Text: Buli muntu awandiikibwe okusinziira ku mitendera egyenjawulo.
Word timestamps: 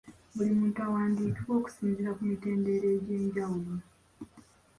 Buli 0.35 0.51
muntu 0.59 0.77
awandiikibwe 0.87 1.53
okusinziira 1.59 2.11
ku 2.17 2.21
mitendera 2.29 2.87
egyenjawulo. 2.97 3.73